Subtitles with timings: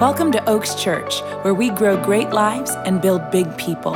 [0.00, 3.92] Welcome to Oaks Church, where we grow great lives and build big people.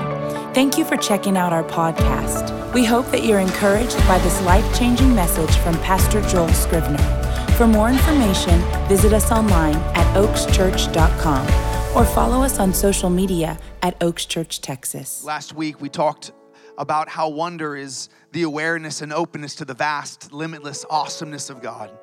[0.53, 2.75] Thank you for checking out our podcast.
[2.75, 7.57] We hope that you're encouraged by this life changing message from Pastor Joel Scrivner.
[7.57, 13.97] For more information, visit us online at oakschurch.com or follow us on social media at
[14.03, 15.25] Oaks Church, Texas.
[15.25, 16.33] Last week, we talked
[16.77, 21.97] about how wonder is the awareness and openness to the vast, limitless awesomeness of God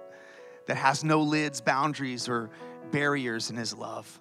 [0.66, 2.50] that has no lids, boundaries, or
[2.92, 4.20] barriers in his love.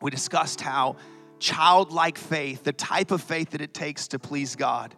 [0.00, 0.96] We discussed how
[1.38, 4.94] childlike faith, the type of faith that it takes to please God,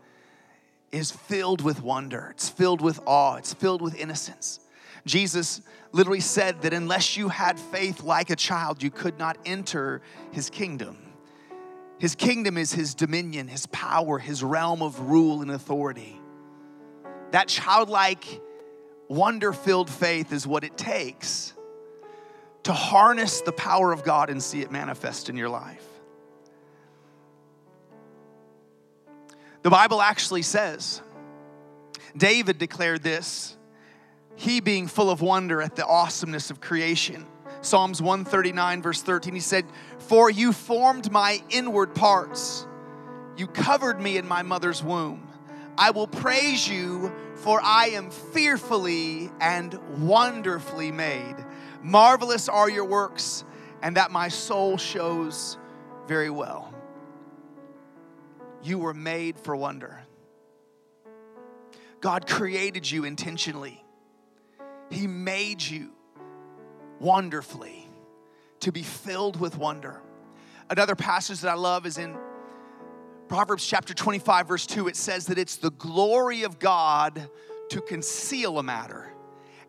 [0.91, 4.61] is filled with wonder, it's filled with awe, it's filled with innocence.
[5.05, 10.01] Jesus literally said that unless you had faith like a child, you could not enter
[10.31, 10.97] his kingdom.
[11.99, 16.21] His kingdom is his dominion, his power, his realm of rule and authority.
[17.31, 18.25] That childlike,
[19.09, 21.55] wonder filled faith is what it takes
[22.65, 25.85] to harness the power of God and see it manifest in your life.
[29.63, 31.01] The Bible actually says,
[32.17, 33.57] David declared this,
[34.35, 37.27] he being full of wonder at the awesomeness of creation.
[37.61, 39.65] Psalms 139, verse 13, he said,
[39.99, 42.67] For you formed my inward parts,
[43.37, 45.29] you covered me in my mother's womb.
[45.79, 51.37] I will praise you, for I am fearfully and wonderfully made.
[51.83, 53.45] Marvelous are your works,
[53.83, 55.59] and that my soul shows
[56.07, 56.73] very well.
[58.63, 60.01] You were made for wonder.
[62.01, 63.85] God created you intentionally,
[64.91, 65.91] He made you
[67.01, 67.89] wonderfully
[68.61, 70.01] to be filled with wonder.
[70.71, 72.17] Another passage that I love is in
[73.29, 74.89] Proverbs chapter 25, verse 2.
[74.89, 77.29] It says that it's the glory of God
[77.71, 79.13] to conceal a matter,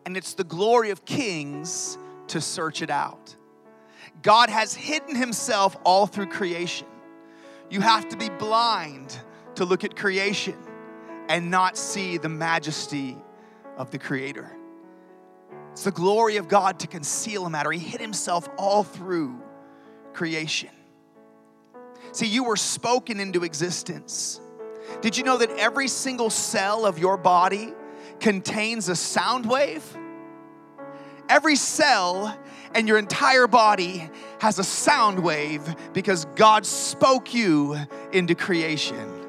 [0.06, 3.36] and it's the glory of kings to search it out.
[4.22, 6.86] God has hidden himself all through creation.
[7.70, 9.18] You have to be blind
[9.56, 10.56] to look at creation
[11.28, 13.16] and not see the majesty
[13.76, 14.56] of the Creator.
[15.72, 17.72] It's the glory of God to conceal a matter.
[17.72, 19.42] He hid himself all through
[20.12, 20.70] creation.
[22.12, 24.40] See, you were spoken into existence.
[25.00, 27.72] Did you know that every single cell of your body
[28.20, 29.84] contains a sound wave?
[31.28, 32.38] Every cell
[32.74, 34.08] and your entire body
[34.40, 37.78] has a sound wave because God spoke you
[38.12, 39.24] into creation.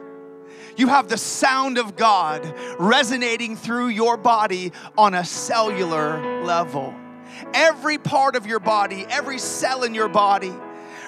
[0.77, 6.93] You have the sound of God resonating through your body on a cellular level.
[7.53, 10.53] Every part of your body, every cell in your body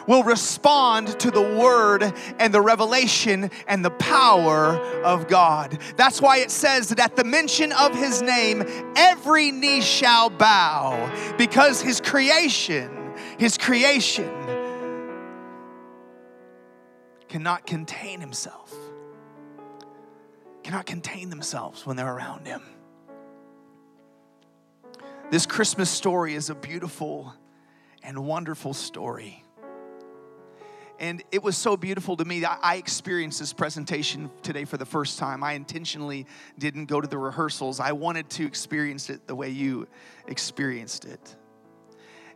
[0.08, 5.78] will respond to the word and the revelation and the power of God.
[5.98, 8.64] That's why it says that at the mention of his name,
[8.96, 14.32] every knee shall bow because his creation, his creation
[17.28, 18.74] cannot contain himself,
[20.64, 22.62] cannot contain themselves when they're around him.
[25.30, 27.34] This Christmas story is a beautiful
[28.02, 29.44] and wonderful story.
[31.00, 35.20] And it was so beautiful to me I experienced this presentation today for the first
[35.20, 35.44] time.
[35.44, 36.26] I intentionally
[36.58, 37.80] didn't go to the rehearsals.
[37.80, 39.88] I wanted to experience it the way you
[40.28, 41.36] experienced it.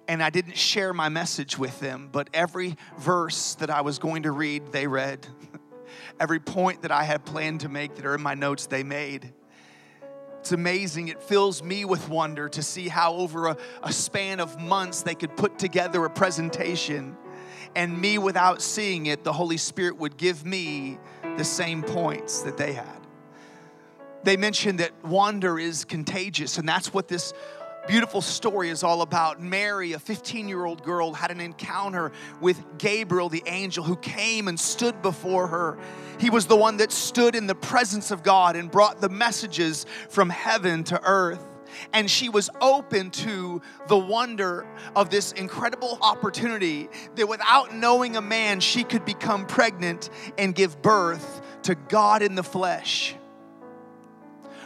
[0.07, 4.23] And I didn't share my message with them, but every verse that I was going
[4.23, 5.25] to read, they read.
[6.19, 9.33] every point that I had planned to make that are in my notes, they made.
[10.39, 11.07] It's amazing.
[11.07, 15.16] It fills me with wonder to see how, over a, a span of months, they
[15.16, 17.16] could put together a presentation
[17.76, 20.98] and me without seeing it, the Holy Spirit would give me
[21.38, 23.00] the same points that they had.
[24.24, 27.34] They mentioned that wonder is contagious, and that's what this
[27.88, 29.42] beautiful story is all about.
[29.42, 34.48] Mary, a 15 year old girl, had an encounter with Gabriel, the angel, who came
[34.48, 35.80] and stood before her.
[36.20, 39.86] He was the one that stood in the presence of God and brought the messages
[40.09, 41.44] from heaven to earth
[41.94, 48.22] and she was open to the wonder of this incredible opportunity that without knowing a
[48.22, 53.16] man, she could become pregnant and give birth to God in the flesh.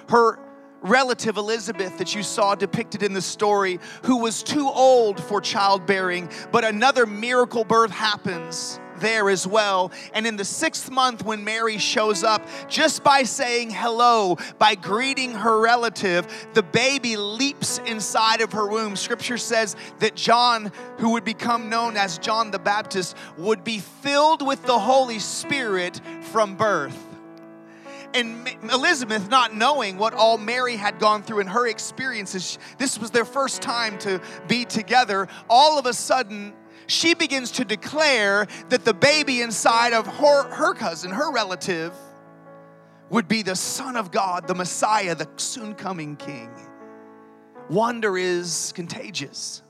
[0.10, 0.40] Her
[0.82, 6.30] relative Elizabeth that you saw depicted in the story, who was too old for childbearing,
[6.52, 9.92] but another miracle birth happens there as well.
[10.14, 15.32] And in the sixth month, when Mary shows up, just by saying hello, by greeting
[15.34, 18.96] her relative, the baby leaps inside of her womb.
[18.96, 24.46] Scripture says that John, who would become known as John the Baptist, would be filled
[24.46, 26.98] with the Holy Spirit from birth
[28.16, 33.12] and Elizabeth, not knowing what all Mary had gone through in her experiences, this was
[33.12, 35.28] their first time to be together.
[35.50, 36.54] All of a sudden,
[36.88, 41.94] she begins to declare that the baby inside of her, her cousin, her relative,
[43.10, 46.50] would be the Son of God, the Messiah, the soon coming King.
[47.70, 49.62] Wonder is contagious.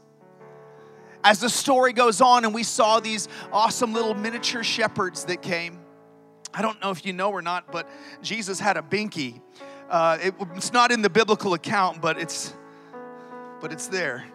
[1.24, 5.80] As the story goes on, and we saw these awesome little miniature shepherds that came.
[6.54, 7.90] I don't know if you know or not, but
[8.22, 9.42] Jesus had a binky.
[9.90, 12.54] Uh, it, it's not in the biblical account, but it's
[13.62, 14.26] but it's there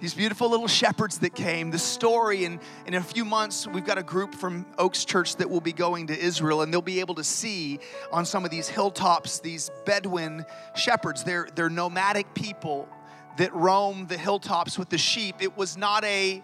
[0.00, 1.70] these beautiful little shepherds that came.
[1.70, 5.48] The story, and in a few months, we've got a group from Oaks Church that
[5.48, 7.78] will be going to Israel, and they'll be able to see
[8.12, 10.44] on some of these hilltops these Bedouin
[10.74, 11.24] shepherds.
[11.24, 12.88] They're, they're nomadic people
[13.38, 15.36] that roam the hilltops with the sheep.
[15.40, 16.42] It was not a,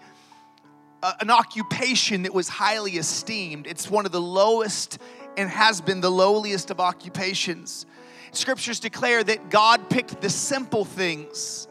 [1.03, 4.97] a an occupation that was highly esteemed, it's one of the lowest
[5.37, 7.85] and has been the lowliest of occupations.
[8.31, 11.67] Scriptures declare that God picked the simple things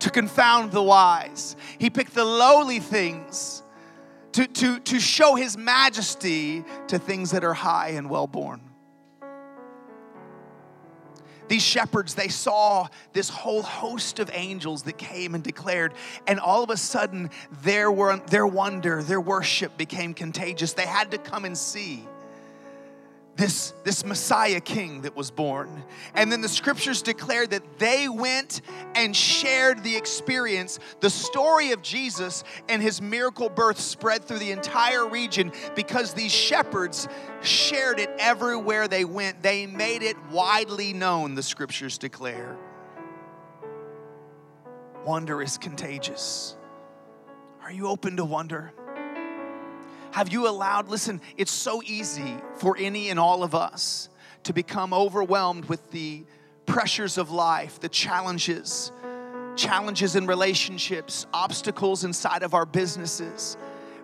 [0.00, 1.56] to confound the wise.
[1.78, 3.62] He picked the lowly things
[4.32, 8.60] to, to, to show his majesty to things that are high and well born.
[11.48, 15.94] These shepherds, they saw this whole host of angels that came and declared,
[16.28, 17.28] and all of a sudden,
[17.62, 17.90] their,
[18.28, 20.74] their wonder, their worship became contagious.
[20.74, 22.06] They had to come and see
[23.40, 25.82] this, this Messiah king that was born.
[26.14, 28.60] And then the scriptures declare that they went
[28.94, 30.78] and shared the experience.
[31.00, 36.32] The story of Jesus and his miracle birth spread through the entire region because these
[36.32, 37.08] shepherds
[37.40, 39.42] shared it everywhere they went.
[39.42, 42.58] They made it widely known, the scriptures declare.
[45.06, 46.58] Wonder is contagious.
[47.62, 48.74] Are you open to wonder?
[50.12, 54.08] Have you allowed, listen, it's so easy for any and all of us
[54.44, 56.24] to become overwhelmed with the
[56.66, 58.90] pressures of life, the challenges,
[59.56, 63.56] challenges in relationships, obstacles inside of our businesses.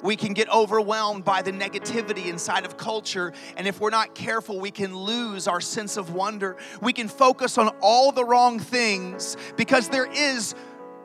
[0.03, 4.61] We can get overwhelmed by the negativity inside of culture, and if we're not careful,
[4.61, 6.57] we can lose our sense of wonder.
[6.81, 10.55] We can focus on all the wrong things because there is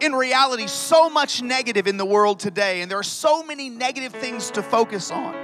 [0.02, 4.12] in reality so much negative in the world today, and there are so many negative
[4.12, 5.36] things to focus on.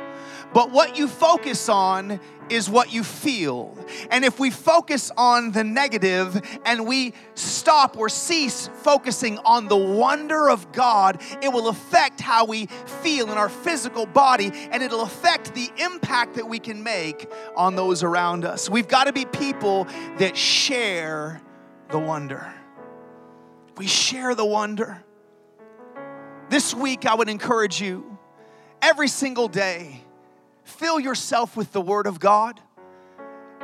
[0.54, 2.20] But what you focus on
[2.50, 3.78] is what you feel.
[4.10, 9.78] And if we focus on the negative and we stop or cease focusing on the
[9.78, 12.68] wonder of God, it will affect how we
[13.02, 17.76] feel in our physical body and it'll affect the impact that we can make on
[17.76, 18.70] those around us.
[18.70, 19.86] We've got to be people
[20.18, 21.42] that share
[21.92, 22.54] the wonder.
[23.78, 25.04] We share the wonder.
[26.50, 28.18] This week, I would encourage you
[28.82, 30.04] every single day,
[30.64, 32.60] fill yourself with the Word of God.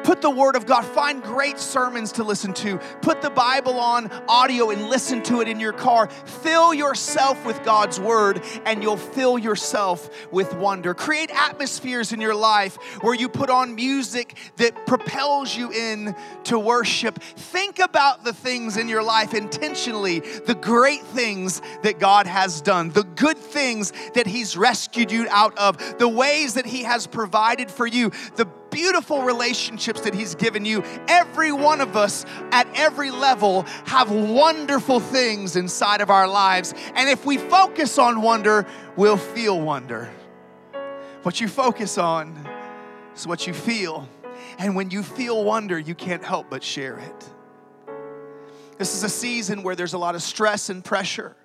[0.04, 2.78] Put the Word of God, find great sermons to listen to.
[3.02, 6.08] Put the Bible on audio and listen to it in your car.
[6.08, 10.94] Fill yourself with God's Word, and you'll fill yourself with wonder.
[10.94, 16.16] Create atmospheres in your life where you put on music that propels you in
[16.46, 17.22] to worship.
[17.22, 22.90] Think about the things in your life intentionally, the great things that God has done,
[22.90, 27.72] the good things that He's rescued you out of, the ways that He has provided
[27.72, 30.84] for you, the beautiful relationships that He's given you.
[31.08, 36.74] Every one of us at every level have wonderful things inside of our lives.
[36.96, 38.66] And if we focus on wonder,
[38.96, 40.12] we'll feel wonder.
[41.22, 42.38] What you focus on
[43.16, 44.10] is what you feel.
[44.58, 47.30] And when you feel wonder, you can't help but share it.
[48.78, 51.36] This is a season where there's a lot of stress and pressure.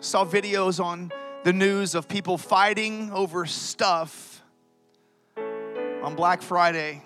[0.00, 1.12] Saw videos on
[1.44, 4.33] the news of people fighting over stuff
[6.04, 7.02] on Black Friday.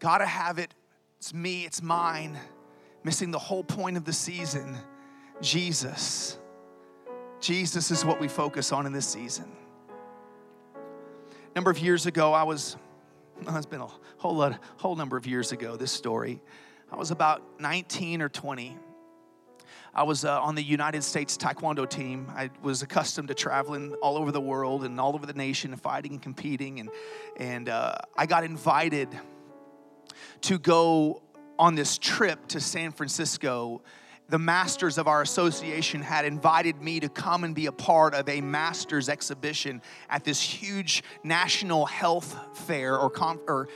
[0.00, 0.74] Gotta have it.
[1.18, 2.36] It's me, it's mine.
[3.04, 4.76] Missing the whole point of the season
[5.40, 6.38] Jesus.
[7.40, 9.46] Jesus is what we focus on in this season.
[10.74, 12.76] A number of years ago, I was,
[13.46, 16.42] it's been a whole lot, whole number of years ago, this story.
[16.90, 18.76] I was about 19 or 20.
[19.96, 22.30] I was uh, on the United States Taekwondo team.
[22.36, 26.12] I was accustomed to traveling all over the world and all over the nation, fighting
[26.12, 26.80] and competing.
[26.80, 26.90] And,
[27.38, 29.08] and uh, I got invited
[30.42, 31.22] to go
[31.58, 33.80] on this trip to San Francisco
[34.28, 38.28] the masters of our association had invited me to come and be a part of
[38.28, 42.36] a masters exhibition at this huge national health
[42.66, 43.12] fair or,
[43.46, 43.68] or,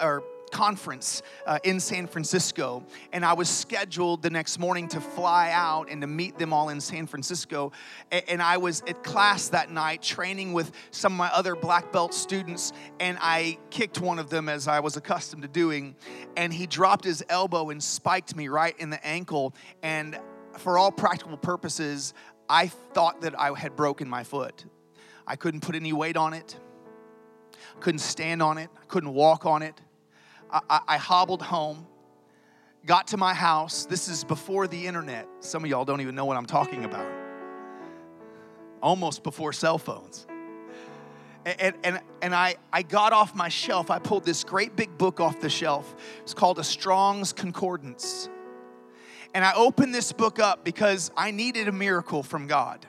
[0.00, 5.50] or conference uh, in San Francisco, and I was scheduled the next morning to fly
[5.52, 7.72] out and to meet them all in San Francisco.
[8.10, 12.14] And I was at class that night training with some of my other black belt
[12.14, 15.96] students, and I kicked one of them as I was accustomed to doing,
[16.36, 19.54] and he dropped his elbow and spiked me right in the ankle.
[19.82, 20.18] And
[20.56, 22.14] for all practical purposes,
[22.48, 24.64] I thought that I had broken my foot.
[25.26, 26.56] I couldn't put any weight on it,
[27.80, 29.78] couldn't stand on it, couldn't walk on it.
[30.50, 31.86] I, I, hobbled home,
[32.86, 33.86] got to my house.
[33.86, 35.28] This is before the internet.
[35.40, 37.10] Some of y'all don't even know what I'm talking about.
[38.82, 40.26] Almost before cell phones.
[41.44, 43.90] And, and, and I, I got off my shelf.
[43.90, 45.94] I pulled this great big book off the shelf.
[46.20, 48.28] It's called A Strong's Concordance.
[49.34, 52.86] And I opened this book up because I needed a miracle from God.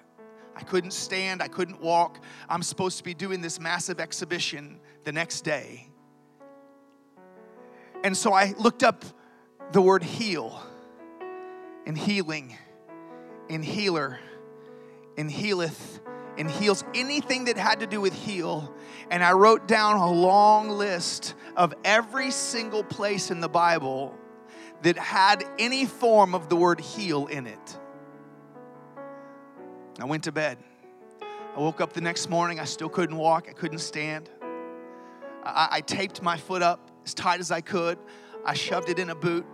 [0.56, 2.20] I couldn't stand, I couldn't walk.
[2.50, 5.89] I'm supposed to be doing this massive exhibition the next day.
[8.04, 9.04] And so I looked up
[9.72, 10.62] the word heal
[11.86, 12.56] and healing
[13.50, 14.20] and healer
[15.18, 16.00] and healeth
[16.38, 18.74] and heals anything that had to do with heal.
[19.12, 24.16] And I wrote down a long list of every single place in the Bible
[24.84, 27.80] that had any form of the word heal in it.
[30.00, 30.58] I went to bed.
[31.22, 32.62] I woke up the next morning.
[32.62, 34.30] I still couldn't walk, I couldn't stand.
[35.44, 37.98] I, I taped my foot up as tight as I could.
[38.46, 39.46] I shoved it in a boot.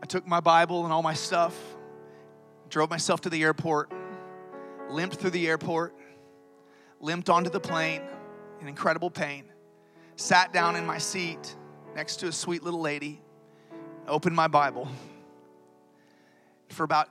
[0.00, 1.58] I took my Bible and all my stuff,
[2.68, 3.92] drove myself to the airport,
[4.90, 5.94] limped through the airport,
[7.00, 8.02] limped onto the plane
[8.60, 9.44] in incredible pain,
[10.14, 11.56] sat down in my seat
[11.96, 13.20] next to a sweet little lady,
[14.06, 14.88] opened my Bible.
[16.68, 17.08] For about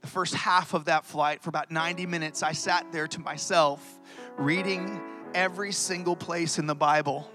[0.00, 4.00] the first half of that flight, for about 90 minutes, I sat there to myself
[4.38, 5.02] reading
[5.34, 7.30] every single place in the Bible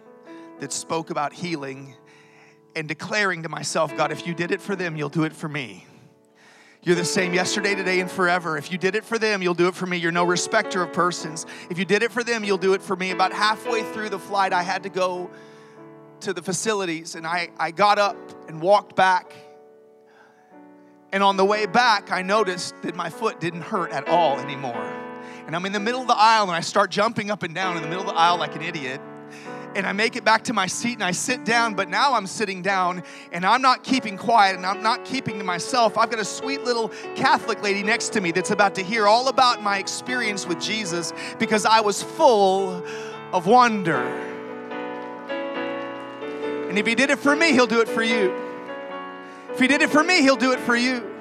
[0.61, 1.95] that spoke about healing
[2.75, 5.49] and declaring to myself, God, if you did it for them, you'll do it for
[5.49, 5.85] me.
[6.83, 8.57] You're the same yesterday, today, and forever.
[8.57, 9.97] If you did it for them, you'll do it for me.
[9.97, 11.47] You're no respecter of persons.
[11.69, 13.09] If you did it for them, you'll do it for me.
[13.09, 15.29] About halfway through the flight, I had to go
[16.21, 19.33] to the facilities and I, I got up and walked back.
[21.11, 24.93] And on the way back, I noticed that my foot didn't hurt at all anymore.
[25.47, 27.77] And I'm in the middle of the aisle and I start jumping up and down
[27.77, 29.01] in the middle of the aisle like an idiot
[29.75, 32.27] and I make it back to my seat and I sit down, but now I'm
[32.27, 35.97] sitting down and I'm not keeping quiet and I'm not keeping to myself.
[35.97, 39.27] I've got a sweet little Catholic lady next to me that's about to hear all
[39.27, 42.85] about my experience with Jesus because I was full
[43.31, 44.01] of wonder.
[46.69, 48.33] And if he did it for me, he'll do it for you.
[49.51, 51.11] If he did it for me, he'll do it for you.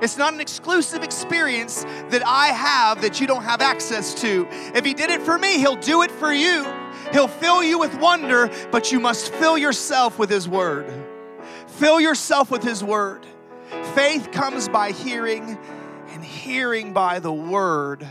[0.00, 4.46] It's not an exclusive experience that I have that you don't have access to.
[4.74, 6.64] If He did it for me, He'll do it for you.
[7.12, 10.92] He'll fill you with wonder, but you must fill yourself with His Word.
[11.66, 13.26] Fill yourself with His Word.
[13.94, 15.58] Faith comes by hearing,
[16.08, 18.06] and hearing by the Word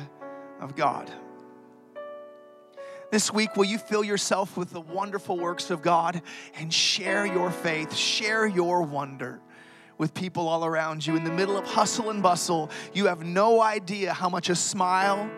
[0.59, 1.11] of God.
[3.09, 6.21] This week, will you fill yourself with the wonderful works of God
[6.55, 9.39] and share your faith, share your wonder
[9.97, 11.15] with people all around you?
[11.15, 15.29] In the middle of hustle and bustle, you have no idea how much a smile,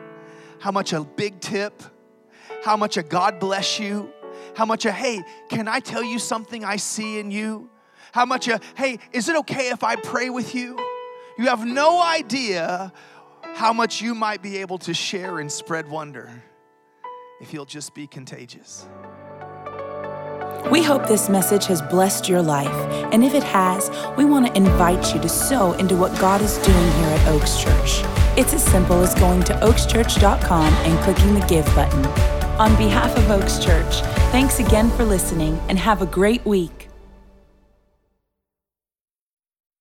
[0.60, 1.84] how much a big tip,
[2.64, 4.12] how much a God bless you,
[4.56, 7.70] how much a hey, can I tell you something I see in you?
[8.12, 10.78] How much a hey, is it okay if I pray with you?
[11.38, 12.92] You have no idea
[13.54, 16.44] how much you might be able to share and spread wonder
[17.42, 18.86] if you'll just be contagious.
[20.70, 22.68] We hope this message has blessed your life,
[23.12, 26.58] and if it has, we want to invite you to sow into what God is
[26.58, 28.04] doing here at Oaks Church.
[28.38, 32.39] It's as simple as going to oakschurch.com and clicking the Give button.
[32.60, 34.02] On behalf of Oaks Church,
[34.34, 36.89] thanks again for listening and have a great week.